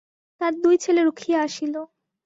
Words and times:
তার 0.41 0.53
দুই 0.63 0.75
ছেলে 0.83 1.01
রুখিয়া 1.03 1.39
আসিল। 1.43 1.75